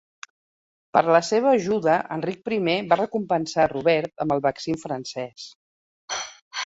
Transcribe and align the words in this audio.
Per 0.97 1.01
la 1.15 1.19
seva 1.27 1.51
ajuda, 1.57 1.97
Enric 2.15 2.41
Primer 2.49 2.77
va 2.93 2.99
recompensar 3.03 3.67
Robert 3.77 4.27
amb 4.27 4.35
el 4.37 4.43
Vexin 4.47 4.81
francès. 4.89 5.47